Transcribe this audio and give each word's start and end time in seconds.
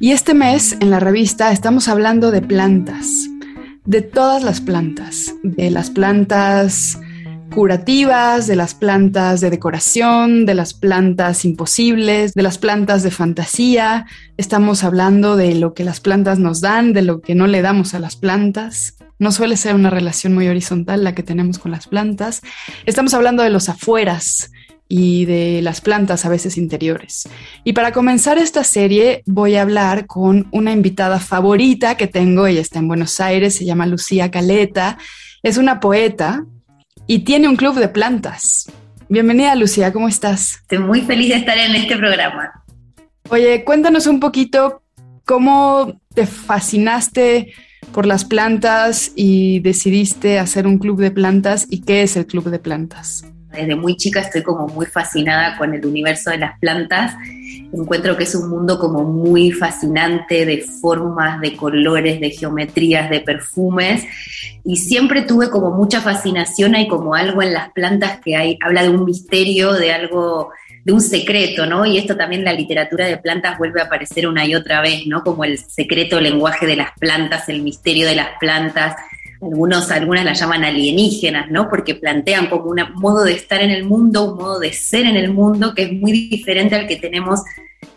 y 0.00 0.12
este 0.12 0.34
mes 0.34 0.76
en 0.80 0.90
la 0.90 1.00
revista 1.00 1.50
estamos 1.52 1.88
hablando 1.88 2.30
de 2.30 2.42
plantas, 2.42 3.28
de 3.84 4.02
todas 4.02 4.42
las 4.42 4.60
plantas, 4.60 5.34
de 5.42 5.70
las 5.70 5.90
plantas 5.90 6.98
curativas, 7.52 8.46
de 8.46 8.56
las 8.56 8.74
plantas 8.74 9.40
de 9.40 9.50
decoración, 9.50 10.46
de 10.46 10.54
las 10.54 10.74
plantas 10.74 11.44
imposibles, 11.44 12.34
de 12.34 12.42
las 12.42 12.58
plantas 12.58 13.02
de 13.02 13.10
fantasía. 13.10 14.06
Estamos 14.36 14.84
hablando 14.84 15.36
de 15.36 15.54
lo 15.54 15.74
que 15.74 15.84
las 15.84 16.00
plantas 16.00 16.38
nos 16.38 16.60
dan, 16.60 16.92
de 16.92 17.02
lo 17.02 17.20
que 17.20 17.34
no 17.34 17.46
le 17.46 17.62
damos 17.62 17.94
a 17.94 17.98
las 17.98 18.16
plantas. 18.16 18.96
No 19.18 19.32
suele 19.32 19.56
ser 19.56 19.74
una 19.74 19.90
relación 19.90 20.34
muy 20.34 20.46
horizontal 20.46 21.02
la 21.02 21.14
que 21.14 21.22
tenemos 21.22 21.58
con 21.58 21.72
las 21.72 21.88
plantas. 21.88 22.42
Estamos 22.86 23.14
hablando 23.14 23.42
de 23.42 23.50
los 23.50 23.68
afueras 23.68 24.52
y 24.88 25.26
de 25.26 25.60
las 25.62 25.80
plantas 25.80 26.24
a 26.24 26.30
veces 26.30 26.56
interiores. 26.56 27.28
Y 27.62 27.74
para 27.74 27.92
comenzar 27.92 28.38
esta 28.38 28.64
serie 28.64 29.22
voy 29.26 29.56
a 29.56 29.62
hablar 29.62 30.06
con 30.06 30.48
una 30.50 30.72
invitada 30.72 31.20
favorita 31.20 31.96
que 31.96 32.06
tengo. 32.06 32.46
Ella 32.46 32.62
está 32.62 32.78
en 32.78 32.88
Buenos 32.88 33.20
Aires, 33.20 33.54
se 33.54 33.66
llama 33.66 33.86
Lucía 33.86 34.30
Caleta. 34.30 34.98
Es 35.42 35.58
una 35.58 35.78
poeta 35.78 36.44
y 37.06 37.20
tiene 37.20 37.48
un 37.48 37.56
club 37.56 37.78
de 37.78 37.88
plantas. 37.88 38.72
Bienvenida 39.10 39.54
Lucía, 39.54 39.92
¿cómo 39.92 40.08
estás? 40.08 40.56
Estoy 40.62 40.78
muy 40.78 41.02
feliz 41.02 41.30
de 41.30 41.36
estar 41.36 41.56
en 41.56 41.74
este 41.74 41.96
programa. 41.96 42.64
Oye, 43.30 43.64
cuéntanos 43.64 44.06
un 44.06 44.20
poquito 44.20 44.82
cómo 45.24 46.00
te 46.14 46.26
fascinaste 46.26 47.52
por 47.92 48.06
las 48.06 48.24
plantas 48.24 49.12
y 49.14 49.60
decidiste 49.60 50.38
hacer 50.38 50.66
un 50.66 50.78
club 50.78 51.00
de 51.00 51.10
plantas 51.10 51.66
y 51.70 51.82
qué 51.82 52.02
es 52.02 52.16
el 52.16 52.26
club 52.26 52.50
de 52.50 52.58
plantas. 52.58 53.24
Desde 53.52 53.76
muy 53.76 53.96
chica 53.96 54.20
estoy 54.20 54.42
como 54.42 54.68
muy 54.68 54.86
fascinada 54.86 55.56
con 55.56 55.74
el 55.74 55.84
universo 55.84 56.30
de 56.30 56.38
las 56.38 56.58
plantas. 56.58 57.14
Encuentro 57.72 58.16
que 58.16 58.24
es 58.24 58.34
un 58.34 58.50
mundo 58.50 58.78
como 58.78 59.04
muy 59.04 59.52
fascinante 59.52 60.44
de 60.44 60.58
formas, 60.80 61.40
de 61.40 61.56
colores, 61.56 62.20
de 62.20 62.30
geometrías, 62.30 63.10
de 63.10 63.20
perfumes. 63.20 64.04
Y 64.64 64.76
siempre 64.76 65.22
tuve 65.22 65.50
como 65.50 65.70
mucha 65.70 66.00
fascinación, 66.00 66.74
hay 66.74 66.88
como 66.88 67.14
algo 67.14 67.42
en 67.42 67.54
las 67.54 67.70
plantas 67.72 68.20
que 68.20 68.36
hay, 68.36 68.58
habla 68.60 68.82
de 68.82 68.90
un 68.90 69.04
misterio, 69.04 69.72
de 69.72 69.92
algo 69.92 70.50
de 70.84 70.94
un 70.94 71.00
secreto, 71.02 71.66
¿no? 71.66 71.84
Y 71.84 71.98
esto 71.98 72.16
también 72.16 72.44
la 72.44 72.54
literatura 72.54 73.06
de 73.06 73.18
plantas 73.18 73.58
vuelve 73.58 73.80
a 73.80 73.84
aparecer 73.84 74.26
una 74.26 74.46
y 74.46 74.54
otra 74.54 74.80
vez, 74.80 75.06
¿no? 75.06 75.22
Como 75.22 75.44
el 75.44 75.58
secreto 75.58 76.18
lenguaje 76.18 76.66
de 76.66 76.76
las 76.76 76.92
plantas, 76.98 77.48
el 77.50 77.62
misterio 77.62 78.06
de 78.06 78.14
las 78.14 78.30
plantas. 78.40 78.96
Algunos, 79.40 79.90
algunas 79.90 80.24
las 80.24 80.40
llaman 80.40 80.64
alienígenas, 80.64 81.50
¿no? 81.50 81.68
Porque 81.68 81.94
plantean 81.94 82.48
como 82.48 82.70
un 82.70 82.80
modo 82.96 83.24
de 83.24 83.32
estar 83.32 83.60
en 83.60 83.70
el 83.70 83.84
mundo, 83.84 84.32
un 84.32 84.38
modo 84.38 84.58
de 84.58 84.72
ser 84.72 85.06
en 85.06 85.16
el 85.16 85.32
mundo 85.32 85.74
que 85.74 85.82
es 85.82 85.92
muy 85.92 86.12
diferente 86.28 86.74
al 86.74 86.86
que 86.86 86.96
tenemos 86.96 87.42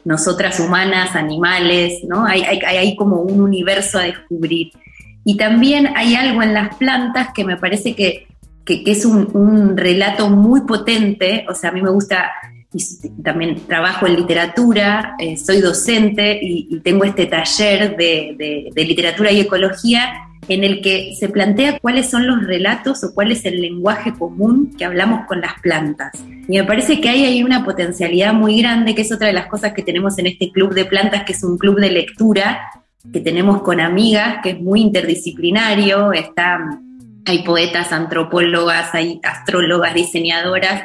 nosotras 0.06 0.59
humanas, 0.59 1.16
animales, 1.16 2.03
¿no? 2.08 2.25
Hay, 2.25 2.44
hay, 2.44 2.59
hay 2.59 2.95
como 2.95 3.22
un 3.22 3.42
universo 3.42 3.98
a 4.00 4.03
descubrir. 4.03 4.72
Y 5.23 5.38
también 5.38 5.89
hay 5.95 6.16
algo 6.16 6.42
en 6.42 6.53
las 6.53 6.75
plantas 6.75 7.30
que 7.33 7.44
me 7.44 7.58
parece 7.58 7.95
que, 7.95 8.28
que, 8.66 8.83
es 8.86 9.05
un, 9.05 9.30
un, 9.33 9.78
relato 9.78 10.30
muy 10.30 10.61
potente, 10.61 11.45
o 11.50 11.53
sea, 11.53 11.70
a 11.70 11.73
mí 11.73 11.82
me 11.82 11.92
gusta 11.92 12.32
y 12.73 13.21
también 13.21 13.67
trabajo 13.67 14.08
en 14.08 14.16
literatura, 14.16 15.16
eh, 15.20 15.36
soy 15.36 15.60
docente 15.60 16.39
y, 16.42 16.80
tengo 16.80 17.04
este 17.04 17.26
taller 17.26 17.98
de, 17.98 18.71
literatura 18.76 19.32
y 19.32 19.42
ecología 19.42 20.14
en 20.48 20.64
el 20.64 20.82
que 20.82 21.16
se 21.18 21.30
plantea 21.30 21.80
cuáles 21.80 22.10
son 22.10 22.28
los 22.28 22.46
relatos 22.46 23.04
o 23.04 23.14
cuál 23.14 23.32
es 23.32 23.46
el 23.46 23.62
lenguaje 23.62 24.14
común 24.14 24.74
que 24.78 24.86
hablamos 24.86 25.26
con 25.28 25.42
las 25.42 25.60
plantas. 25.62 26.12
Y 26.48 26.58
me 26.58 26.64
parece 26.64 27.00
que 27.00 27.10
hay 27.10 27.26
ahí 27.26 27.44
una 27.44 27.64
potencialidad 27.64 28.34
muy 28.34 28.62
grande, 28.62 28.96
que 28.96 29.04
es 29.04 29.12
otra 29.12 29.28
de 29.28 29.34
las 29.34 29.48
cosas 29.48 29.74
que 29.74 29.84
tenemos 29.84 30.18
en 30.18 30.28
este 30.28 30.52
club 30.52 30.74
de 30.74 30.86
plantas, 30.86 31.24
que 31.24 31.34
es 31.34 31.44
un 31.44 31.58
club 31.58 31.80
de 31.80 31.92
lectura 31.92 32.62
que 33.12 33.20
tenemos 33.20 33.62
con 33.62 33.80
amigas, 33.80 34.38
que 34.44 34.52
es 34.52 34.62
muy 34.62 34.82
interdisciplinario, 34.82 36.14
está, 36.14 36.60
hay 37.26 37.44
poetas, 37.44 37.92
antropólogas, 37.92 38.94
hay 38.94 39.20
astrólogas, 39.23 39.94
diseñadoras, 39.94 40.84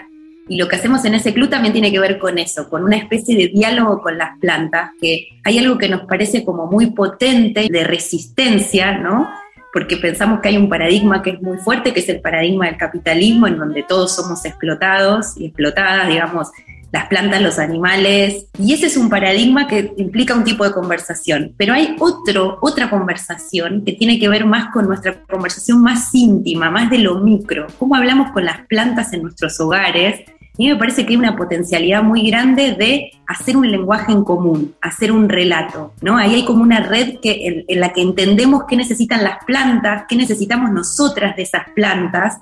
y 0.49 0.57
lo 0.57 0.69
que 0.69 0.77
hacemos 0.77 1.05
en 1.05 1.15
ese 1.15 1.35
club 1.35 1.51
también 1.51 1.73
tiene 1.73 1.91
que 1.91 1.99
ver 1.99 2.19
con 2.19 2.39
eso, 2.39 2.69
con 2.69 2.85
una 2.85 2.97
especie 2.97 3.37
de 3.37 3.49
diálogo 3.49 4.01
con 4.01 4.17
las 4.17 4.39
plantas, 4.39 4.91
que 5.01 5.29
hay 5.45 5.59
algo 5.59 5.77
que 5.77 5.89
nos 5.89 6.03
parece 6.03 6.45
como 6.45 6.67
muy 6.67 6.93
potente 6.93 7.67
de 7.69 7.85
resistencia, 7.85 8.97
¿no? 8.97 9.29
Porque 9.77 9.99
pensamos 9.99 10.41
que 10.41 10.49
hay 10.49 10.57
un 10.57 10.71
paradigma 10.71 11.21
que 11.21 11.29
es 11.29 11.43
muy 11.43 11.59
fuerte, 11.59 11.93
que 11.93 12.01
es 12.01 12.09
el 12.09 12.23
paradigma 12.23 12.65
del 12.65 12.79
capitalismo, 12.79 13.47
en 13.47 13.59
donde 13.59 13.83
todos 13.83 14.17
somos 14.17 14.43
explotados 14.47 15.37
y 15.37 15.45
explotadas, 15.45 16.09
digamos, 16.09 16.49
las 16.93 17.09
plantas, 17.09 17.43
los 17.43 17.59
animales, 17.59 18.47
y 18.59 18.73
ese 18.73 18.87
es 18.87 18.97
un 18.97 19.11
paradigma 19.11 19.69
que 19.69 19.93
implica 19.99 20.35
un 20.35 20.45
tipo 20.45 20.65
de 20.65 20.73
conversación. 20.73 21.53
Pero 21.59 21.75
hay 21.75 21.95
otro, 21.99 22.57
otra 22.63 22.89
conversación 22.89 23.85
que 23.85 23.93
tiene 23.93 24.19
que 24.19 24.31
ver 24.31 24.47
más 24.47 24.73
con 24.73 24.87
nuestra 24.87 25.13
conversación 25.25 25.83
más 25.83 26.15
íntima, 26.15 26.71
más 26.71 26.89
de 26.89 26.97
lo 26.97 27.21
micro, 27.21 27.67
cómo 27.79 27.97
hablamos 27.97 28.31
con 28.33 28.47
las 28.47 28.67
plantas 28.69 29.13
en 29.13 29.25
nuestros 29.25 29.61
hogares, 29.61 30.21
a 30.57 30.63
mí 30.63 30.69
me 30.71 30.77
parece 30.77 31.05
que 31.05 31.13
hay 31.13 31.19
una 31.19 31.37
potencialidad 31.37 32.03
muy 32.03 32.31
grande 32.31 32.73
de 32.73 33.13
hacer 33.27 33.59
un 33.59 33.71
lenguaje 33.71 34.11
en 34.11 34.25
común, 34.25 34.75
hacer 34.81 35.13
un 35.13 35.29
relato, 35.29 35.93
¿no? 36.01 36.17
Ahí 36.17 36.35
hay 36.37 36.45
como 36.47 36.63
una 36.63 36.81
red 36.81 37.19
que, 37.21 37.65
en, 37.69 37.79
la 37.79 37.93
que 37.93 38.01
entendemos 38.01 38.65
qué 38.67 38.75
necesitan 38.75 39.23
las 39.23 39.45
plantas, 39.45 40.05
qué 40.09 40.17
necesitamos 40.17 40.71
nosotras 40.71 41.37
de 41.37 41.43
esas 41.43 41.65
plantas, 41.75 42.39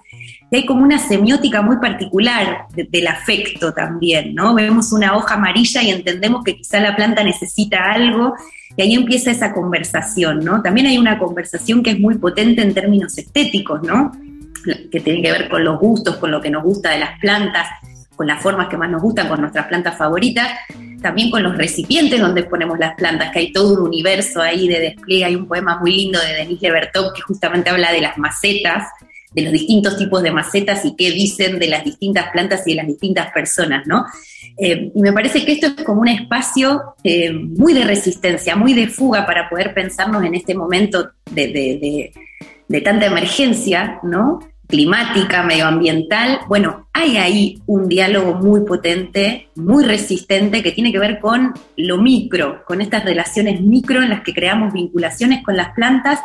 y 0.49 0.55
hay 0.55 0.65
como 0.65 0.85
una 0.85 1.01
semiótica 1.01 1.61
muy 1.61 1.79
particular 1.79 2.67
del 2.77 3.07
afecto 3.09 3.75
también, 3.75 4.33
¿no? 4.33 4.55
Vemos 4.55 4.93
una 4.93 5.17
hoja 5.17 5.35
amarilla 5.35 5.83
y 5.83 5.91
entendemos 5.91 6.45
que 6.45 6.57
quizá 6.57 6.79
la 6.79 6.95
planta 6.95 7.25
necesita 7.25 7.91
algo, 7.91 8.35
y 8.77 8.83
ahí 8.83 8.95
empieza 8.95 9.33
esa 9.33 9.53
conversación, 9.53 10.39
¿no? 10.45 10.63
También 10.63 10.87
hay 10.87 10.99
una 10.99 11.19
conversación 11.19 11.83
que 11.83 11.91
es 11.91 11.99
muy 11.99 12.19
potente 12.19 12.63
en 12.63 12.75
términos 12.75 13.19
estéticos, 13.19 13.83
¿no? 13.83 14.13
Que 14.93 15.01
tiene 15.01 15.21
que 15.21 15.33
ver 15.33 15.49
con 15.49 15.65
los 15.65 15.81
gustos, 15.81 16.17
con 16.19 16.31
lo 16.31 16.41
que 16.41 16.51
nos 16.51 16.63
gusta 16.63 16.91
de 16.91 17.01
las 17.01 17.19
plantas, 17.19 17.67
con 18.17 18.27
las 18.27 18.43
formas 18.43 18.69
que 18.69 18.77
más 18.77 18.91
nos 18.91 19.03
gustan, 19.03 19.29
con 19.29 19.41
nuestras 19.41 19.67
plantas 19.67 19.97
favoritas, 19.97 20.49
también 21.03 21.31
con 21.31 21.43
los 21.43 21.57
recipientes 21.57 22.21
donde 22.21 22.45
ponemos 22.45 22.79
las 22.79 22.95
plantas, 22.95 23.31
que 23.33 23.41
hay 23.41 23.53
todo 23.53 23.75
un 23.75 23.89
universo 23.89 24.41
ahí 24.41 24.69
de 24.69 24.81
despliegue. 24.81 25.25
Hay 25.25 25.37
un 25.37 25.47
poema 25.47 25.79
muy 25.79 25.93
lindo 25.93 26.19
de 26.19 26.35
Denise 26.35 26.67
Levertov 26.67 27.13
que 27.13 27.23
justamente 27.23 27.71
habla 27.71 27.93
de 27.93 28.01
las 28.01 28.17
macetas, 28.17 28.89
de 29.33 29.43
los 29.43 29.53
distintos 29.53 29.99
tipos 29.99 30.23
de 30.23 30.31
macetas 30.31 30.85
y 30.85 30.95
qué 30.97 31.11
dicen 31.11 31.59
de 31.59 31.69
las 31.69 31.85
distintas 31.85 32.31
plantas 32.31 32.67
y 32.67 32.71
de 32.71 32.77
las 32.77 32.87
distintas 32.87 33.33
personas, 33.33 33.87
¿no? 33.87 34.07
Eh, 34.57 34.93
y 34.95 35.03
me 35.03 35.13
parece 35.13 35.45
que 35.45 35.53
esto 35.53 35.67
es 35.67 35.85
como 35.85 36.01
un 36.01 36.09
espacio 36.09 36.95
eh, 37.03 37.33
muy 37.33 37.75
de 37.75 37.85
resistencia, 37.85 38.55
muy 38.55 38.73
de 38.73 38.87
fuga 38.87 39.27
para 39.27 39.51
poder 39.51 39.75
pensarnos 39.75 40.25
en 40.25 40.35
este 40.35 40.55
momento 40.55 41.11
de, 41.33 41.49
de, 41.49 42.13
de 42.69 42.81
tanta 42.81 43.07
emergencia, 43.07 43.99
¿no? 44.05 44.39
Climática, 44.75 45.45
medioambiental, 45.45 46.41
bueno, 46.49 46.89
hay 46.93 47.17
ahí 47.17 47.63
un 47.67 47.89
diálogo 47.89 48.35
muy 48.35 48.63
potente, 48.63 49.47
muy 49.55 49.85
resistente, 49.85 50.65
que 50.65 50.73
tiene 50.73 50.91
que 50.91 50.99
ver 50.99 51.21
con 51.21 51.55
lo 51.77 51.99
micro, 51.99 52.65
con 52.65 52.81
estas 52.81 53.05
relaciones 53.05 53.61
micro 53.61 54.03
en 54.03 54.11
las 54.11 54.23
que 54.23 54.35
creamos 54.35 54.73
vinculaciones 54.73 55.45
con 55.45 55.57
las 55.57 55.73
plantas 55.75 56.19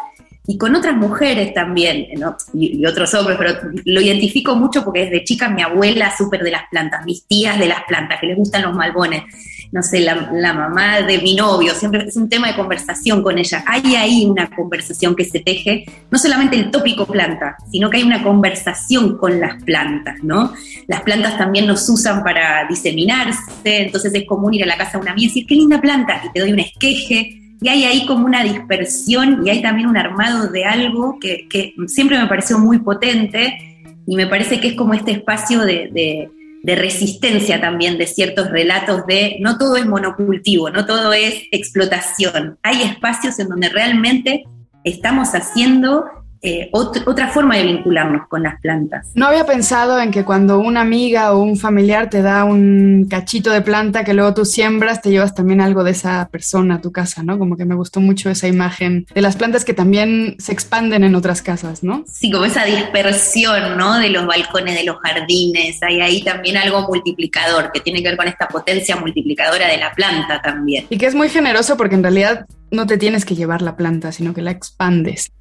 y 0.48 0.58
con 0.58 0.76
otras 0.76 0.96
mujeres 0.96 1.54
también, 1.54 2.08
y, 2.56 2.84
otros 2.88 3.14
hombres, 3.14 3.38
pero 3.38 3.54
lo 3.86 4.02
identifico 4.02 4.56
mucho 4.56 4.84
porque 4.84 5.06
desde 5.06 5.24
chica 5.24 5.48
mi 5.48 5.62
abuela 5.62 6.12
súper 6.18 6.42
de 6.42 6.50
las 6.50 6.64
plantas, 6.72 7.06
mis 7.06 7.28
tías 7.28 7.60
de 7.60 7.68
las 7.68 7.84
plantas, 7.84 8.20
que 8.20 8.26
les 8.26 8.36
gustan 8.36 8.64
los 8.64 8.74
malbones, 8.74 9.26
no 9.72 9.84
sé, 9.84 10.00
la, 10.00 10.54
mamá 10.54 11.02
de 11.02 11.20
mi 11.20 11.36
novio, 11.36 11.76
siempre 11.76 12.04
es 12.08 12.16
un 12.16 12.28
tema 12.28 12.48
de 12.48 12.56
conversación 12.56 13.22
con 13.22 13.38
ella. 13.38 13.64
Hay 13.68 13.96
ahí 13.96 14.26
una 14.26 14.50
conversación 14.50 15.16
que 15.16 15.26
se 15.26 15.40
teje, 15.40 15.86
no 16.10 16.18
solamente 16.18 16.56
el 16.56 16.72
tópico 16.72 17.06
planta, 17.06 17.56
sino 17.72 17.90
que 17.90 17.98
hay 17.98 18.04
una 18.04 18.24
conversación 18.24 19.18
con 19.18 19.40
las 19.40 19.62
plantas, 19.64 20.24
¿no? 20.24 20.54
Las 20.88 21.02
plantas 21.02 21.38
también 21.38 21.68
nos 21.68 21.88
usan 21.88 22.24
para 22.24 22.68
diseminarse, 22.68 23.40
entonces 23.64 24.14
es 24.14 24.26
común 24.26 24.56
ir 24.56 24.64
a 24.64 24.68
la 24.68 24.78
casa 24.78 24.94
de 24.94 25.04
una 25.04 25.12
amiga 25.12 25.26
y 25.26 25.28
decir, 25.28 25.46
qué 25.48 25.56
linda 25.56 25.80
planta, 25.80 26.22
y 26.26 26.32
te 26.32 26.40
doy 26.40 26.52
un 26.52 26.60
esqueje, 26.60 27.36
y 27.62 27.68
hay 27.68 27.84
ahí 27.84 28.06
como 28.06 28.26
una 28.26 28.44
dispersión 28.44 29.46
y 29.46 29.50
hay 29.50 29.62
también 29.62 29.90
un 29.90 29.98
armado 29.98 30.48
de 30.48 30.64
algo 30.64 31.20
que, 31.20 31.74
siempre 31.88 32.18
me 32.18 32.28
pareció 32.28 32.58
muy 32.58 32.80
potente 32.80 33.86
y 34.08 34.16
me 34.16 34.28
parece 34.28 34.62
que 34.62 34.70
es 34.70 34.76
como 34.76 34.94
este 34.94 35.12
espacio 35.12 35.60
de, 35.62 35.90
de 35.92 36.30
resistencia 36.64 37.62
también 37.62 37.98
de 37.98 38.08
ciertos 38.08 38.50
relatos 38.50 39.06
de 39.08 39.38
no 39.40 39.58
todo 39.58 39.78
es 39.78 39.86
monocultivo, 39.86 40.70
no 40.70 40.86
todo 40.86 41.14
es 41.14 41.44
explotación. 41.52 42.58
Hay 42.64 42.82
espacios 42.82 43.40
en 43.40 43.50
donde 43.50 43.70
realmente 43.70 44.46
estamos 44.84 45.30
haciendo 45.36 46.06
eh, 46.42 46.70
otra 46.72 47.28
forma 47.30 47.58
de 47.58 47.64
vincularnos 47.64 48.28
con 48.28 48.44
las 48.44 48.60
plantas. 48.62 49.08
No 49.14 49.28
había 49.28 49.46
pensado 49.46 50.00
en 50.00 50.12
que 50.12 50.24
cuando 50.24 50.60
una 50.60 50.82
amiga 50.82 51.34
o 51.34 51.42
un 51.42 51.58
familiar 51.58 52.10
te 52.10 52.22
da 52.22 52.46
un 52.46 53.08
cachito 53.10 53.52
de 53.52 53.62
planta 53.62 54.04
que 54.04 54.14
luego 54.14 54.34
tú 54.34 54.46
siembras, 54.46 55.02
te 55.02 55.10
llevas 55.10 55.36
también 55.36 55.62
algo 55.62 55.84
de 55.84 55.92
esa 55.92 56.30
persona 56.30 56.76
a 56.76 56.82
tu 56.82 56.92
casa, 56.92 57.24
¿no? 57.24 57.38
Como 57.38 57.58
que 57.58 57.66
me 57.66 57.76
gustó 57.76 58.00
mucho 58.00 58.30
esa 58.30 58.48
imagen 58.48 59.06
de 59.14 59.22
las 59.22 59.36
plantas 59.36 59.66
que 59.66 59.74
también 59.74 60.36
se 60.40 60.54
expanden 60.54 61.04
en 61.04 61.16
otras 61.16 61.42
casas, 61.42 61.84
¿no? 61.84 62.04
Sí, 62.08 62.32
como 62.32 62.46
esa 62.46 62.64
dispersión, 62.66 63.78
¿no? 63.78 64.00
De 64.00 64.10
los 64.10 64.26
balcones, 64.26 64.76
de 64.76 64.84
los 64.86 64.98
jardines, 64.98 65.82
hay 65.82 66.02
ahí 66.02 66.24
también 66.24 66.58
algo 66.58 66.88
multiplicador 66.88 67.72
que 67.72 67.82
tiene 67.82 68.02
que 68.02 68.10
ver 68.10 68.18
con 68.18 68.28
esta 68.28 68.48
potencia 68.48 68.96
multiplicadora 68.96 69.68
de 69.68 69.78
la 69.78 69.92
planta 69.94 70.42
también. 70.42 70.86
Y 70.90 70.98
que 70.98 71.06
es 71.06 71.16
muy 71.16 71.30
generoso 71.30 71.78
porque 71.78 71.96
en 71.96 72.04
realidad 72.04 72.46
no 72.72 72.86
te 72.86 72.98
tienes 72.98 73.26
que 73.26 73.36
llevar 73.36 73.62
la 73.62 73.76
planta, 73.76 74.12
sino 74.12 74.34
que 74.34 74.42
la 74.42 74.52
expandes. 74.52 75.32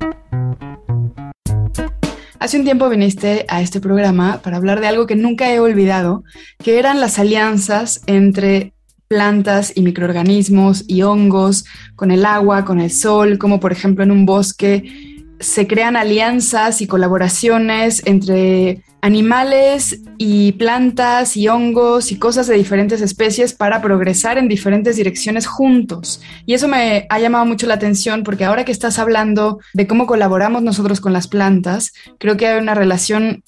Hace 2.41 2.57
un 2.57 2.65
tiempo 2.65 2.89
viniste 2.89 3.45
a 3.49 3.61
este 3.61 3.81
programa 3.81 4.41
para 4.43 4.59
hablar 4.59 4.81
de 4.81 4.87
algo 4.87 5.07
que 5.07 5.17
nunca 5.17 5.53
he 5.53 5.59
olvidado, 5.59 6.23
que 6.63 6.79
eran 6.79 7.01
las 7.01 7.19
alianzas 7.19 8.03
entre 8.07 8.73
plantas 9.09 9.73
y 9.75 9.83
microorganismos 9.83 10.85
y 10.87 11.03
hongos, 11.03 11.65
con 11.97 12.13
el 12.13 12.25
agua, 12.25 12.65
con 12.65 12.81
el 12.81 12.93
sol, 12.93 13.39
como 13.39 13.59
por 13.59 13.73
ejemplo 13.73 14.05
en 14.05 14.13
un 14.13 14.25
bosque 14.25 15.18
se 15.41 15.67
crean 15.67 15.97
alianzas 15.97 16.81
y 16.81 16.87
colaboraciones 16.87 18.03
entre 18.07 18.83
animales 19.01 20.01
y 20.19 20.53
plantas 20.53 21.37
y 21.37 21.49
hongos 21.49 22.11
y 22.11 22.19
cosas 22.19 22.47
de 22.49 22.57
diferentes 22.57 23.01
especies 23.01 23.53
para 23.53 23.81
progresar 23.81 24.39
en 24.39 24.49
diferentes 24.49 24.97
direcciones 24.97 25.47
juntos. 25.47 26.21
Y 26.47 26.55
eso 26.55 26.67
me 26.69 27.07
ha 27.09 27.19
llamado 27.21 27.47
mucho 27.47 27.67
la 27.67 27.75
atención 27.75 28.25
porque 28.25 28.45
ahora 28.45 28.65
que 28.65 28.73
estás 28.73 28.99
hablando 28.99 29.61
de 29.75 29.87
cómo 29.87 30.07
colaboramos 30.07 30.63
nosotros 30.63 31.01
con 31.01 31.13
las 31.13 31.29
plantas, 31.29 31.93
creo 32.19 32.37
que 32.37 32.47
hay 32.47 32.61
una 32.61 32.75
relación 32.75 33.45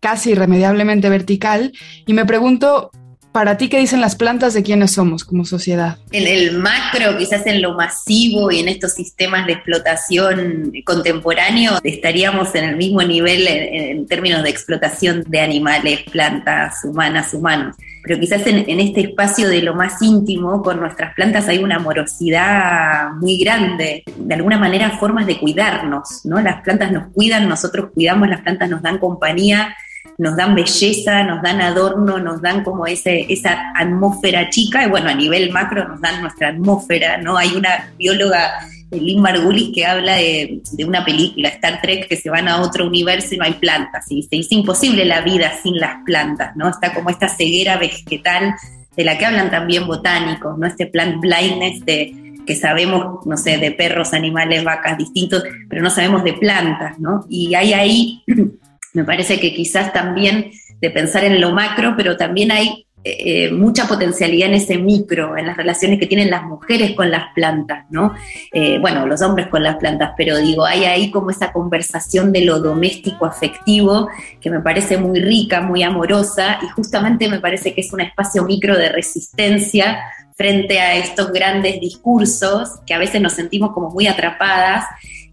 casi 0.00 0.30
irremediablemente 0.30 1.08
vertical 1.08 1.72
y 2.06 2.12
me 2.12 2.26
pregunto 2.26 2.90
para 3.32 3.56
ti, 3.56 3.68
¿qué 3.68 3.78
dicen 3.78 4.00
las 4.00 4.14
plantas 4.14 4.52
de 4.52 4.62
quiénes 4.62 4.92
somos 4.92 5.24
como 5.24 5.44
sociedad? 5.44 5.96
En 6.12 6.26
el 6.28 6.58
macro, 6.58 7.16
quizás 7.16 7.46
en 7.46 7.62
lo 7.62 7.74
masivo 7.74 8.50
y 8.50 8.60
en 8.60 8.68
estos 8.68 8.92
sistemas 8.92 9.46
de 9.46 9.54
explotación 9.54 10.72
contemporáneo, 10.84 11.72
estaríamos 11.82 12.54
en 12.54 12.64
el 12.64 12.76
mismo 12.76 13.02
nivel 13.02 13.46
en, 13.48 14.06
términos 14.06 14.42
de 14.42 14.50
explotación 14.50 15.24
de 15.26 15.40
animales, 15.40 16.00
plantas, 16.10 16.84
humanas, 16.84 17.32
humanos. 17.32 17.76
Pero 18.04 18.20
quizás 18.20 18.46
en, 18.46 18.68
en, 18.68 18.80
este 18.80 19.00
espacio 19.00 19.48
de 19.48 19.62
lo 19.62 19.74
más 19.74 20.02
íntimo, 20.02 20.60
con 20.62 20.80
nuestras 20.80 21.14
plantas 21.14 21.48
hay 21.48 21.58
una 21.58 21.76
amorosidad 21.76 23.12
muy 23.12 23.38
grande. 23.38 24.02
De 24.16 24.34
alguna 24.34 24.58
manera, 24.58 24.98
formas 24.98 25.26
de 25.26 25.38
cuidarnos, 25.38 26.24
¿no? 26.24 26.40
Las 26.40 26.62
plantas 26.62 26.92
nos 26.92 27.12
cuidan, 27.12 27.48
nosotros 27.48 27.90
cuidamos, 27.94 28.28
las 28.28 28.42
plantas 28.42 28.68
nos 28.68 28.82
dan 28.82 28.98
compañía 28.98 29.74
nos 30.22 30.36
dan 30.36 30.54
belleza, 30.54 31.24
nos 31.24 31.42
dan 31.42 31.60
adorno, 31.60 32.20
nos 32.20 32.40
dan 32.40 32.62
como 32.62 32.86
ese, 32.86 33.26
esa 33.28 33.72
atmósfera 33.74 34.50
chica, 34.50 34.84
y 34.84 34.88
bueno, 34.88 35.10
a 35.10 35.14
nivel 35.14 35.50
macro 35.50 35.88
nos 35.88 36.00
dan 36.00 36.20
nuestra 36.20 36.50
atmósfera, 36.50 37.18
¿no? 37.18 37.36
Hay 37.36 37.52
una 37.56 37.90
bióloga, 37.98 38.52
Lynn 38.92 39.20
Margulis, 39.20 39.74
que 39.74 39.84
habla 39.84 40.14
de, 40.14 40.62
una 40.86 41.04
película, 41.04 41.48
Star 41.48 41.80
Trek, 41.82 42.06
que 42.06 42.16
se 42.16 42.30
van 42.30 42.46
a 42.46 42.60
otro 42.60 42.86
universo 42.86 43.34
y 43.34 43.38
no 43.38 43.44
hay 43.44 43.54
plantas, 43.54 44.06
y 44.10 44.22
se 44.22 44.54
imposible 44.54 45.04
la 45.04 45.22
vida 45.22 45.52
sin 45.60 45.76
las 45.78 45.96
plantas, 46.06 46.54
¿no? 46.54 46.68
Está 46.68 46.94
como 46.94 47.10
esta 47.10 47.28
ceguera 47.28 47.76
vegetal 47.78 48.54
de 48.96 49.04
la 49.04 49.18
que 49.18 49.26
hablan 49.26 49.50
también 49.50 49.88
botánicos, 49.88 50.56
¿no? 50.56 50.68
Este 50.68 50.86
plant 50.86 51.20
blindness 51.20 51.84
de 51.84 52.14
que 52.46 52.54
sabemos, 52.54 53.26
no 53.26 53.36
sé, 53.36 53.58
de 53.58 53.72
perros, 53.72 54.12
animales, 54.12 54.62
vacas 54.62 54.98
distintos, 54.98 55.42
pero 55.68 55.82
no 55.82 55.90
sabemos 55.90 56.22
de 56.22 56.34
plantas, 56.34 56.98
¿no? 57.00 57.24
Y 57.28 57.54
hay 57.54 57.72
ahí 57.72 58.22
Me 58.92 59.04
parece 59.04 59.40
que 59.40 59.54
quizás 59.54 59.92
también 59.92 60.52
de 60.80 60.90
pensar 60.90 61.24
en 61.24 61.40
lo 61.40 61.52
macro, 61.52 61.94
pero 61.96 62.16
también 62.16 62.52
hay 62.52 62.86
eh, 63.04 63.50
mucha 63.50 63.88
potencialidad 63.88 64.48
en 64.48 64.54
ese 64.54 64.78
micro, 64.78 65.36
en 65.36 65.46
las 65.46 65.56
relaciones 65.56 65.98
que 65.98 66.06
tienen 66.06 66.30
las 66.30 66.44
mujeres 66.44 66.92
con 66.92 67.10
las 67.10 67.32
plantas, 67.34 67.86
¿no? 67.90 68.14
Eh, 68.52 68.78
bueno, 68.78 69.06
los 69.06 69.20
hombres 69.22 69.48
con 69.48 69.64
las 69.64 69.76
plantas, 69.76 70.12
pero 70.16 70.38
digo, 70.38 70.64
hay 70.64 70.84
ahí 70.84 71.10
como 71.10 71.30
esa 71.30 71.52
conversación 71.52 72.30
de 72.30 72.44
lo 72.44 72.60
doméstico 72.60 73.26
afectivo 73.26 74.08
que 74.40 74.50
me 74.50 74.60
parece 74.60 74.98
muy 74.98 75.20
rica, 75.20 75.60
muy 75.60 75.82
amorosa 75.82 76.60
y 76.62 76.68
justamente 76.68 77.28
me 77.28 77.40
parece 77.40 77.74
que 77.74 77.80
es 77.80 77.92
un 77.92 78.02
espacio 78.02 78.44
micro 78.44 78.78
de 78.78 78.88
resistencia 78.88 79.98
frente 80.36 80.80
a 80.80 80.96
estos 80.96 81.32
grandes 81.32 81.80
discursos 81.80 82.80
que 82.86 82.94
a 82.94 82.98
veces 82.98 83.20
nos 83.20 83.32
sentimos 83.32 83.72
como 83.72 83.90
muy 83.90 84.06
atrapadas 84.06 84.84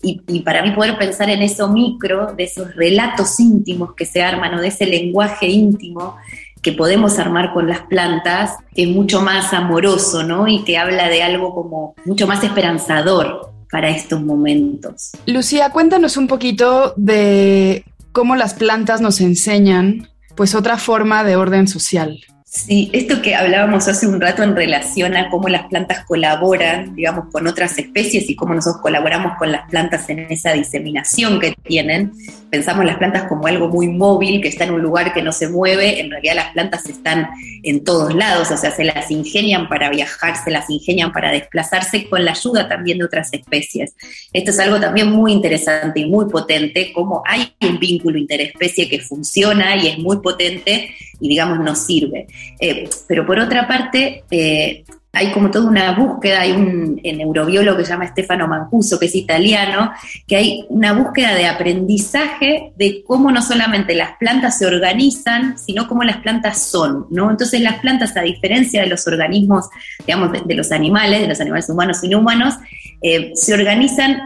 y, 0.02 0.40
para 0.42 0.64
mí 0.64 0.72
poder 0.72 0.98
pensar 0.98 1.30
en 1.30 1.42
eso 1.42 1.68
micro, 1.68 2.34
de 2.34 2.46
esos 2.46 2.74
relatos 2.76 3.40
íntimos 3.40 3.94
que 3.96 4.06
se 4.06 4.22
arman 4.22 4.54
o 4.56 4.62
de 4.62 4.70
ese 4.70 4.86
lenguaje 4.86 5.48
íntimo 5.48 6.16
que 6.62 6.74
podemos 6.74 7.20
armar 7.20 7.54
con 7.54 7.68
las 7.68 7.82
plantas, 7.82 8.58
que 8.74 8.84
es 8.84 8.90
mucho 8.90 9.22
más 9.22 9.54
amoroso, 9.54 10.24
¿no? 10.24 10.48
Y 10.48 10.64
que 10.64 10.78
habla 10.78 11.10
de 11.10 11.24
algo 11.24 11.54
como 11.54 11.96
mucho 12.06 12.28
más 12.28 12.44
esperanzador 12.44 13.52
para 13.72 13.90
estos 13.90 14.22
momentos. 14.22 15.12
Lucía, 15.26 15.72
cuéntanos 15.72 16.18
un 16.18 16.28
poquito 16.28 16.94
de 16.98 17.86
cómo 18.12 18.36
las 18.36 18.54
plantas 18.54 19.02
nos 19.02 19.22
enseñan 19.22 20.10
pues 20.36 20.56
otra 20.56 20.78
forma 20.78 21.24
de 21.24 21.36
orden 21.36 21.68
social. 21.68 22.20
Sí, 22.52 22.90
esto 22.94 23.22
que 23.22 23.36
hablábamos 23.36 23.88
hace 23.88 24.08
un 24.08 24.20
rato 24.20 24.42
en 24.42 24.56
relación 24.56 25.16
a 25.16 25.30
cómo 25.30 25.50
las 25.50 25.68
plantas 25.68 26.04
colaboran, 26.06 26.96
digamos, 26.96 27.26
con 27.32 27.46
otras 27.46 27.78
especies 27.78 28.28
y 28.28 28.36
cómo 28.36 28.56
nosotros 28.56 28.82
colaboramos 28.82 29.38
con 29.38 29.52
las 29.52 29.70
plantas 29.70 30.10
en 30.10 30.22
esa 30.32 30.54
diseminación 30.54 31.40
que 31.40 31.54
tienen. 31.62 32.12
Pensamos 32.50 32.86
las 32.86 32.98
plantas 32.98 33.26
como 33.26 33.46
algo 33.46 33.68
muy 33.68 33.88
móvil, 33.88 34.42
que 34.42 34.48
está 34.48 34.64
en 34.64 34.72
un 34.72 34.82
lugar 34.82 35.14
que 35.14 35.22
no 35.22 35.32
se 35.32 35.48
mueve. 35.48 36.00
En 36.00 36.10
realidad 36.10 36.38
las 36.38 36.54
plantas 36.54 36.88
están 36.88 37.30
en 37.62 37.84
todos 37.84 38.16
lados, 38.16 38.50
o 38.50 38.58
sea, 38.58 38.72
se 38.72 38.84
las 38.84 39.12
ingenian 39.12 39.70
para 39.70 39.92
viajar, 39.92 40.36
se 40.44 40.50
las 40.50 40.68
ingenian 40.72 41.12
para 41.12 41.32
desplazarse 41.32 42.10
con 42.10 42.26
la 42.26 42.32
ayuda 42.32 42.68
también 42.68 42.98
de 42.98 43.06
otras 43.06 43.32
especies. 43.32 43.94
Esto 44.34 44.50
es 44.50 44.60
algo 44.60 44.80
también 44.80 45.12
muy 45.12 45.34
interesante 45.34 46.00
y 46.00 46.10
muy 46.10 46.28
potente, 46.28 46.94
como 46.94 47.22
hay 47.28 47.54
un 47.62 47.78
vínculo 47.78 48.18
interespecie 48.18 48.90
que 48.90 49.02
funciona 49.02 49.76
y 49.76 49.90
es 49.90 50.00
muy 50.00 50.18
potente 50.18 50.96
y 51.20 51.30
digamos 51.30 51.60
nos 51.60 51.80
sirve. 51.80 52.28
Eh, 52.60 52.90
pero 53.08 53.26
por 53.26 53.40
otra 53.40 53.68
parte, 53.68 54.24
eh, 54.32 54.84
hay 55.12 55.32
como 55.32 55.50
toda 55.50 55.68
una 55.68 55.92
búsqueda, 55.94 56.42
hay 56.42 56.52
un 56.52 57.02
neurobiólogo 57.04 57.78
que 57.78 57.84
se 57.84 57.92
llama 57.92 58.08
Stefano 58.08 58.48
Mancuso, 58.48 59.00
que 59.00 59.08
es 59.08 59.16
italiano, 59.16 59.92
que 60.28 60.36
hay 60.36 60.66
una 60.70 60.94
búsqueda 60.94 61.34
de 61.34 61.48
aprendizaje 61.48 62.74
de 62.78 63.04
cómo 63.06 63.32
no 63.32 63.42
solamente 63.42 63.96
las 63.96 64.18
plantas 64.18 64.60
se 64.60 64.68
organizan, 64.68 65.58
sino 65.58 65.88
cómo 65.88 66.04
las 66.04 66.18
plantas 66.18 66.62
son, 66.62 67.08
¿no? 67.10 67.32
Entonces 67.32 67.60
las 67.62 67.80
plantas, 67.80 68.16
a 68.18 68.22
diferencia 68.22 68.82
de 68.82 68.88
los 68.88 69.08
organismos, 69.08 69.68
digamos, 70.06 70.32
de, 70.46 70.56
los 70.56 70.72
animales, 70.72 71.22
de 71.22 71.28
los 71.28 71.42
animales 71.42 71.68
humanos 71.70 72.04
y 72.04 72.10
no 72.10 72.20
humanos, 72.20 72.56
eh, 73.02 73.32
se 73.34 73.54
organizan 73.54 74.22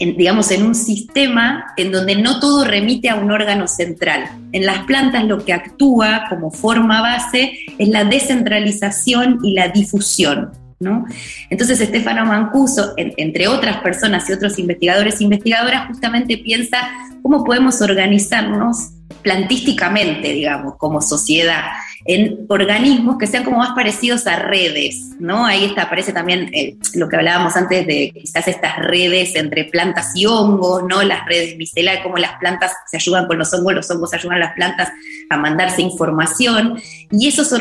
digamos, 0.00 0.50
en 0.50 0.64
un 0.64 0.74
sistema 0.74 1.66
en 1.76 1.92
donde 1.92 2.16
no 2.16 2.40
todo 2.40 2.64
remite 2.64 3.10
a 3.10 3.16
un 3.16 3.30
órgano 3.30 3.68
central. 3.68 4.30
En 4.52 4.64
las 4.64 4.84
plantas 4.84 5.24
lo 5.24 5.44
que 5.44 5.52
actúa 5.52 6.24
como 6.30 6.50
forma 6.50 7.02
base 7.02 7.52
es 7.78 7.88
la 7.88 8.04
descentralización 8.04 9.40
y 9.42 9.54
la 9.54 9.68
difusión. 9.68 10.52
¿no? 10.80 11.04
Entonces, 11.50 11.78
Estefano 11.82 12.24
Mancuso, 12.24 12.94
entre 12.96 13.48
otras 13.48 13.82
personas 13.82 14.28
y 14.30 14.32
otros 14.32 14.58
investigadores 14.58 15.20
e 15.20 15.24
investigadoras, 15.24 15.88
justamente 15.88 16.38
piensa 16.38 16.78
cómo 17.22 17.44
podemos 17.44 17.82
organizarnos 17.82 18.92
plantísticamente, 19.22 20.32
digamos, 20.32 20.76
como 20.78 21.02
sociedad 21.02 21.64
en 22.10 22.46
organismos 22.48 23.18
que 23.18 23.28
sean 23.28 23.44
como 23.44 23.58
más 23.58 23.70
parecidos 23.70 24.26
a 24.26 24.36
redes, 24.36 25.10
¿no? 25.20 25.46
Ahí 25.46 25.64
está, 25.64 25.82
aparece 25.82 26.12
también 26.12 26.50
eh, 26.52 26.76
lo 26.94 27.08
que 27.08 27.16
hablábamos 27.16 27.56
antes 27.56 27.86
de 27.86 28.10
quizás 28.12 28.48
estas 28.48 28.78
redes 28.78 29.36
entre 29.36 29.66
plantas 29.66 30.10
y 30.16 30.26
hongos, 30.26 30.82
¿no? 30.88 31.04
Las 31.04 31.24
redes 31.26 31.56
micelares, 31.56 32.02
cómo 32.02 32.16
las 32.16 32.38
plantas 32.40 32.72
se 32.90 32.96
ayudan 32.96 33.28
con 33.28 33.38
los 33.38 33.54
hongos, 33.54 33.74
los 33.74 33.90
hongos 33.92 34.12
ayudan 34.12 34.38
a 34.38 34.40
las 34.40 34.54
plantas 34.54 34.88
a 35.28 35.36
mandarse 35.36 35.82
información. 35.82 36.80
Y 37.12 37.28
esos 37.28 37.52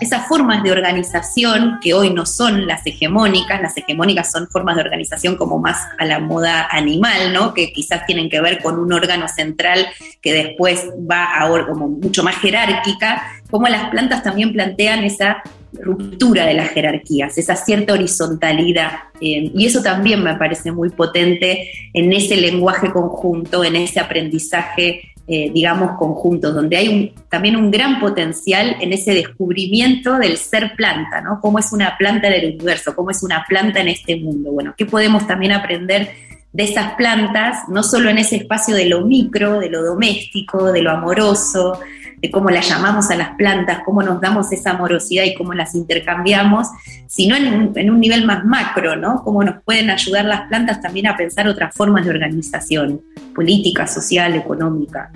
esas 0.00 0.26
formas 0.26 0.62
de 0.62 0.72
organización 0.72 1.78
que 1.82 1.92
hoy 1.92 2.08
no 2.10 2.24
son 2.24 2.66
las 2.66 2.86
hegemónicas, 2.86 3.60
las 3.60 3.76
hegemónicas 3.76 4.32
son 4.32 4.48
formas 4.48 4.76
de 4.76 4.82
organización 4.82 5.36
como 5.36 5.58
más 5.58 5.86
a 5.98 6.06
la 6.06 6.18
moda 6.18 6.68
animal, 6.70 7.34
¿no? 7.34 7.52
Que 7.52 7.72
quizás 7.72 8.06
tienen 8.06 8.30
que 8.30 8.40
ver 8.40 8.62
con 8.62 8.78
un 8.78 8.90
órgano 8.90 9.28
central 9.28 9.86
que 10.22 10.32
después 10.32 10.86
va 11.10 11.38
a 11.38 11.48
como 11.66 11.88
mucho 11.88 12.22
más 12.22 12.36
jerárquica, 12.36 13.22
como 13.50 13.68
las 13.68 13.90
plantas 13.90 14.22
también 14.22 14.52
plantean 14.52 15.04
esa 15.04 15.42
ruptura 15.72 16.46
de 16.46 16.54
las 16.54 16.70
jerarquías, 16.70 17.36
esa 17.36 17.56
cierta 17.56 17.92
horizontalidad. 17.92 18.92
Eh, 19.20 19.50
y 19.54 19.66
eso 19.66 19.82
también 19.82 20.22
me 20.22 20.34
parece 20.36 20.72
muy 20.72 20.90
potente 20.90 21.70
en 21.92 22.12
ese 22.12 22.36
lenguaje 22.36 22.90
conjunto, 22.90 23.64
en 23.64 23.76
ese 23.76 24.00
aprendizaje 24.00 25.08
eh, 25.30 25.50
digamos, 25.52 25.98
conjuntos, 25.98 26.54
donde 26.54 26.78
hay 26.78 27.12
también 27.28 27.54
un 27.54 27.70
gran 27.70 28.00
potencial 28.00 28.76
en 28.80 28.94
ese 28.94 29.12
descubrimiento 29.12 30.16
del 30.16 30.38
ser 30.38 30.72
planta, 30.74 31.20
¿no? 31.20 31.38
Cómo 31.42 31.58
es 31.58 31.70
una 31.70 31.98
planta 31.98 32.30
del 32.30 32.54
universo, 32.54 32.96
cómo 32.96 33.10
es 33.10 33.22
una 33.22 33.44
planta 33.46 33.80
en 33.80 33.88
este 33.88 34.16
mundo. 34.16 34.52
Bueno, 34.52 34.72
¿qué 34.74 34.86
podemos 34.86 35.26
también 35.26 35.52
aprender 35.52 36.08
de 36.50 36.64
esas 36.64 36.94
plantas, 36.94 37.68
no 37.68 37.82
solo 37.82 38.08
en 38.08 38.16
ese 38.16 38.36
espacio 38.36 38.74
de 38.74 38.86
lo 38.86 39.02
micro, 39.02 39.60
de 39.60 39.68
lo 39.68 39.84
doméstico, 39.84 40.72
de 40.72 40.80
lo 40.80 40.92
amoroso, 40.92 41.78
de 42.20 42.30
cómo 42.30 42.50
las 42.50 42.68
llamamos 42.68 43.10
a 43.10 43.16
las 43.16 43.36
plantas, 43.36 43.80
cómo 43.84 44.02
nos 44.02 44.20
damos 44.20 44.50
esa 44.52 44.70
amorosidad 44.70 45.24
y 45.24 45.34
cómo 45.34 45.54
las 45.54 45.74
intercambiamos, 45.74 46.68
sino 47.06 47.36
en 47.36 47.90
un, 47.90 48.00
nivel 48.00 48.24
más 48.24 48.44
macro, 48.44 48.96
¿no? 48.96 49.22
Cómo 49.22 49.42
nos 49.44 49.62
pueden 49.62 49.90
ayudar 49.90 50.24
las 50.24 50.48
plantas 50.48 50.80
también 50.80 51.06
a 51.06 51.16
pensar 51.16 51.48
otras 51.48 51.74
formas 51.74 52.04
de 52.04 52.10
organización, 52.10 53.02
política, 53.34 53.86
social, 53.86 54.34
económica. 54.34 55.12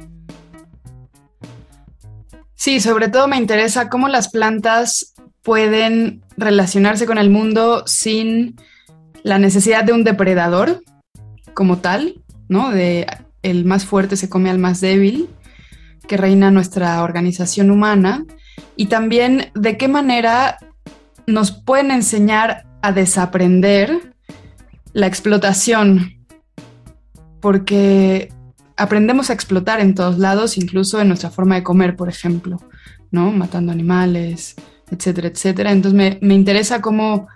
Sí, 2.54 2.80
sobre 2.80 3.08
todo 3.08 3.26
me 3.26 3.36
interesa 3.36 3.88
cómo 3.88 4.08
las 4.08 4.28
plantas 4.28 5.14
pueden 5.42 6.22
relacionarse 6.36 7.06
con 7.06 7.18
el 7.18 7.30
mundo 7.30 7.82
sin 7.86 8.56
la 9.24 9.38
necesidad 9.38 9.82
de 9.82 9.92
un 9.92 10.04
depredador 10.04 10.82
como 11.54 11.78
tal, 11.78 12.22
¿no? 12.48 12.70
De 12.70 13.06
el 13.42 13.64
más 13.64 13.84
fuerte 13.84 14.16
se 14.16 14.28
come 14.28 14.50
al 14.50 14.58
más 14.58 14.80
débil 14.80 15.28
que 16.12 16.18
reina 16.18 16.50
nuestra 16.50 17.02
organización 17.02 17.70
humana 17.70 18.26
y 18.76 18.88
también 18.88 19.50
de 19.54 19.78
qué 19.78 19.88
manera 19.88 20.58
nos 21.26 21.52
pueden 21.52 21.90
enseñar 21.90 22.66
a 22.82 22.92
desaprender 22.92 24.12
la 24.92 25.06
explotación, 25.06 26.22
porque 27.40 28.30
aprendemos 28.76 29.30
a 29.30 29.32
explotar 29.32 29.80
en 29.80 29.94
todos 29.94 30.18
lados, 30.18 30.58
incluso 30.58 31.00
en 31.00 31.08
nuestra 31.08 31.30
forma 31.30 31.54
de 31.54 31.62
comer, 31.62 31.96
por 31.96 32.10
ejemplo, 32.10 32.60
¿no? 33.10 33.32
Matando 33.32 33.72
animales, 33.72 34.54
etcétera, 34.90 35.28
etcétera. 35.28 35.72
Entonces 35.72 35.96
me, 35.96 36.18
me 36.20 36.34
interesa 36.34 36.82
cómo, 36.82 37.26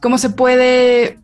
cómo 0.00 0.16
se 0.16 0.30
puede 0.30 1.18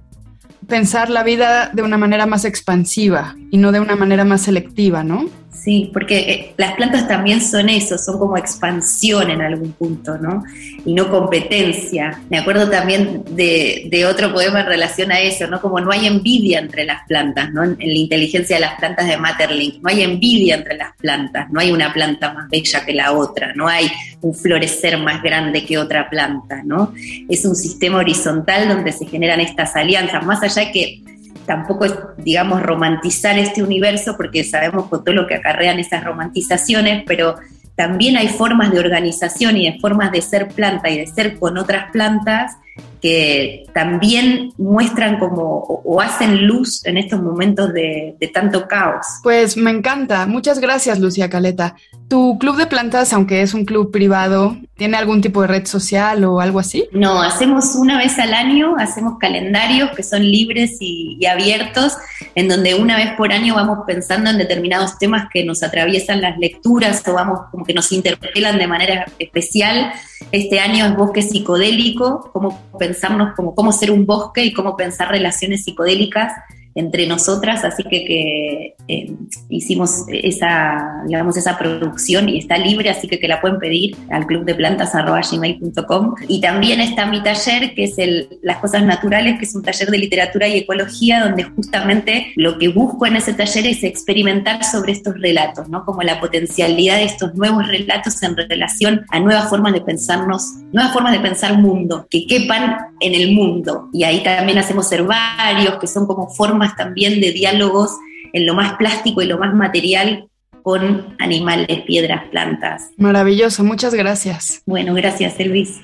pensar 0.69 1.09
la 1.09 1.23
vida 1.23 1.71
de 1.73 1.81
una 1.81 1.97
manera 1.97 2.27
más 2.27 2.45
expansiva 2.45 3.37
y 3.51 3.57
no 3.57 3.73
de 3.73 3.81
una 3.81 3.97
manera 3.97 4.27
más 4.27 4.43
selectiva, 4.43 5.03
¿no? 5.03 5.41
Sí, 5.53 5.91
porque 5.93 6.19
eh, 6.19 6.55
las 6.57 6.73
plantas 6.75 7.07
también 7.07 7.41
son 7.41 7.69
eso, 7.69 7.99
son 7.99 8.19
como 8.19 8.37
expansión 8.37 9.31
en 9.31 9.43
algún 9.43 9.73
punto, 9.73 10.17
¿no? 10.19 10.43
Y 10.85 10.95
no 10.95 11.09
competencia. 11.11 12.21
Me 12.31 12.39
acuerdo 12.39 12.69
también 12.69 13.23
de, 13.31 14.07
otro 14.11 14.33
poema 14.33 14.61
en 14.61 14.67
relación 14.67 15.13
a 15.13 15.21
eso, 15.21 15.47
¿no? 15.47 15.61
Como 15.61 15.79
no 15.79 15.93
hay 15.93 16.07
envidia 16.07 16.59
entre 16.59 16.85
las 16.85 17.07
plantas, 17.07 17.53
¿no? 17.53 17.63
En, 17.63 17.77
la 17.79 17.95
inteligencia 17.95 18.57
de 18.57 18.61
las 18.61 18.79
plantas 18.79 19.07
de 19.07 19.17
Matterlink, 19.19 19.83
no 19.83 19.91
hay 19.91 20.03
envidia 20.03 20.57
entre 20.57 20.77
las 20.77 20.97
plantas, 20.97 21.49
no 21.51 21.61
hay 21.61 21.71
una 21.71 21.93
planta 21.93 22.33
más 22.33 22.49
bella 22.49 22.85
que 22.85 22.95
la 22.95 23.13
otra, 23.13 23.53
no 23.55 23.69
hay 23.69 23.89
un 24.23 24.35
florecer 24.35 24.99
más 24.99 25.23
grande 25.23 25.65
que 25.65 25.79
otra 25.79 26.09
planta, 26.09 26.63
¿no? 26.65 26.93
Es 27.29 27.45
un 27.45 27.55
sistema 27.55 27.99
horizontal 27.99 28.69
donde 28.69 28.91
se 28.91 29.07
generan 29.07 29.39
estas 29.41 29.77
alianzas, 29.77 30.25
más 30.25 30.43
allá 30.43 30.73
que 30.73 31.02
tampoco 31.47 31.85
es, 31.85 31.95
digamos, 32.19 32.63
romantizar 32.63 33.39
este 33.39 33.63
universo 33.63 34.17
porque 34.17 34.45
sabemos 34.45 34.87
con 34.89 35.05
todo 35.05 35.15
lo 35.15 35.27
que 35.27 35.35
acarrean 35.35 35.79
esas 35.79 36.05
romantizaciones, 36.05 37.05
pero 37.07 37.37
también 37.75 38.17
hay 38.17 38.29
formas 38.29 38.71
de 38.71 38.81
organización 38.81 39.57
y 39.57 39.71
de 39.71 39.81
formas 39.81 40.13
de 40.13 40.23
ser 40.23 40.49
planta 40.49 40.91
y 40.91 40.99
de 40.99 41.07
ser 41.07 41.39
con 41.39 41.59
otras 41.59 41.91
plantas 41.91 42.57
que 43.03 43.65
también 43.75 44.53
muestran 44.59 45.19
como 45.19 45.83
o, 45.85 46.01
hacen 46.01 46.47
luz 46.47 46.87
en 46.87 46.97
estos 46.97 47.21
momentos 47.21 47.73
de, 47.73 48.17
tanto 48.33 48.69
caos. 48.69 49.05
Pues 49.25 49.57
me 49.57 49.73
encanta. 49.73 50.25
Muchas 50.27 50.61
gracias, 50.61 51.01
Lucía 51.01 51.29
Caleta. 51.29 51.75
¿Tu 52.09 52.39
club 52.39 52.57
de 52.57 52.67
plantas, 52.67 53.13
aunque 53.13 53.43
es 53.43 53.55
un 53.55 53.65
club 53.65 53.91
privado, 53.91 54.57
tiene 54.77 54.97
algún 54.97 55.21
tipo 55.21 55.43
de 55.43 55.49
red 55.49 55.67
social 55.67 56.25
o 56.25 56.41
algo 56.41 56.61
así? 56.61 56.89
No, 56.93 57.23
hacemos 57.23 57.75
una 57.75 57.99
vez 57.99 58.19
al 58.21 58.35
año, 58.35 58.77
hacemos 58.79 59.19
calendarios 59.19 59.91
que 59.97 60.05
son 60.05 60.23
libres 60.23 60.77
y, 60.79 61.17
y 61.19 61.27
abiertos, 61.27 61.97
en 62.37 62.49
donde 62.49 62.75
una 62.75 62.97
vez 62.97 63.13
por 63.17 63.33
año 63.33 63.57
vamos 63.57 63.79
pensando 63.87 64.31
en 64.31 64.39
determinados 64.39 64.99
temas 64.99 65.29
que 65.33 65.45
nos 65.45 65.63
atraviesan 65.65 66.21
las 66.21 66.39
lecturas 66.39 67.03
o 67.09 67.15
vamos 67.15 67.41
como 67.51 67.65
que 67.65 67.75
nos 67.75 67.91
interpelan 67.91 68.59
de 68.59 68.67
manera 68.69 69.07
especial. 69.19 69.93
Este 70.31 70.61
año 70.61 70.87
es 70.87 70.97
bosque 70.97 71.23
psicodélico, 71.23 72.31
cómo 72.33 72.61
pensarnos 72.79 73.35
como 73.35 73.55
cómo 73.55 73.73
ser 73.73 73.91
un 73.91 74.07
bosque 74.07 74.45
y 74.45 74.53
cómo 74.53 74.77
pensar 74.77 75.11
relaciones 75.11 75.65
psicodélicas 75.65 76.33
entre 76.75 77.07
nosotras, 77.07 77.65
así 77.65 77.83
que, 77.85 78.75
eh, 78.89 79.13
hicimos 79.49 80.05
esa, 80.09 81.03
digamos, 81.07 81.37
esa 81.37 81.59
producción 81.59 82.29
y 82.29 82.39
está 82.39 82.59
libre, 82.59 82.91
así 82.91 83.09
que 83.09 83.19
que 83.19 83.29
la 83.29 83.41
pueden 83.41 83.59
pedir 83.59 83.97
al 84.11 84.27
club 84.27 84.45
de 84.45 84.55
plantas.gmail.com. 84.55 86.15
Y 86.29 86.41
también 86.41 86.81
está 86.81 87.07
mi 87.07 87.23
taller, 87.23 87.75
que 87.75 87.85
es 87.85 87.99
el 87.99 88.39
Las 88.43 88.59
Cosas 88.59 88.85
Naturales, 88.85 89.39
que 89.39 89.45
es 89.45 89.55
un 89.55 89.63
taller 89.63 89.91
de 89.91 89.99
literatura 89.99 90.49
y 90.49 90.59
ecología, 90.59 91.25
donde 91.25 91.45
justamente 91.45 92.33
lo 92.37 92.59
que 92.59 92.69
busco 92.69 93.07
en 93.07 93.17
ese 93.17 93.35
taller 93.35 93.67
es 93.67 93.85
experimentar 93.85 94.65
sobre 94.65 94.93
estos 94.93 95.15
relatos, 95.21 95.69
¿no? 95.69 95.85
Como 95.85 96.03
la 96.03 96.21
potencialidad 96.21 96.97
de 96.97 97.05
estos 97.05 97.35
nuevos 97.35 97.67
relatos 97.67 98.23
en 98.23 98.37
relación 98.37 99.05
a 99.11 99.21
nuevas 99.21 99.49
formas 99.49 99.73
de 99.73 99.81
pensarnos, 99.81 100.53
nuevas 100.73 100.93
formas 100.93 101.13
de 101.13 101.21
pensar 101.21 101.59
mundo, 101.59 102.07
que 102.11 102.27
quepan 102.27 102.77
en 103.01 103.15
el 103.15 103.33
mundo. 103.33 103.89
Y 103.93 104.05
ahí 104.05 104.23
también 104.23 104.59
hacemos 104.59 104.91
herbarios, 104.93 105.79
que 105.81 105.87
son 105.87 106.07
como 106.07 106.29
formas 106.29 106.62
también 106.77 107.21
de 107.21 107.33
diálogos 107.33 107.91
en 108.33 108.47
lo 108.47 108.55
más 108.55 108.75
plástico 108.75 109.23
y 109.23 109.27
lo 109.27 109.39
más 109.39 109.55
material 109.55 110.29
con 110.63 111.17
animales, 111.19 111.83
piedras, 111.87 112.25
plantas. 112.31 112.91
Maravilloso, 112.97 113.65
muchas 113.65 113.95
gracias. 113.95 114.63
Bueno, 114.67 114.95
gracias 114.95 115.39
Elvis. 115.41 115.81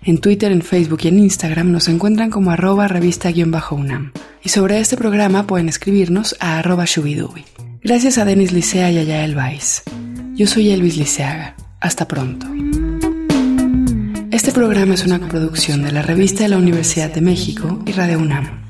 En 0.05 0.19
Twitter, 0.19 0.51
en 0.51 0.63
Facebook 0.63 1.01
y 1.05 1.09
en 1.09 1.21
Instagram 1.21 1.71
nos 1.71 1.87
encuentran 1.89 2.31
como 2.31 2.51
arroba 2.51 2.89
revista-unam. 2.89 4.13
Y 4.43 4.49
sobre 4.49 4.81
este 4.81 4.97
programa 4.97 5.47
pueden 5.47 5.69
escribirnos 5.69 6.37
a 6.41 6.59
arroba 6.59 6.87
shubidubi. 6.87 7.45
Gracias 7.85 8.19
a 8.19 8.25
Denis 8.25 8.53
Licea 8.53 8.91
y 8.91 8.99
a 8.99 9.05
Yael. 9.05 9.37
Yo 10.35 10.47
soy 10.49 10.71
Elvis 10.71 10.97
Liceaga. 10.97 11.55
Hasta 11.81 12.09
pronto. 12.09 12.47
Este 14.33 14.51
programa 14.51 14.95
es 14.95 15.05
una 15.05 15.21
producción 15.21 15.83
de 15.85 15.93
la 15.93 16.03
Revista 16.03 16.43
de 16.43 16.49
la 16.49 16.59
Universidad 16.59 17.13
de 17.13 17.21
México 17.21 17.83
y 17.87 17.93
Radio 17.93 18.19
UNAM. 18.19 18.62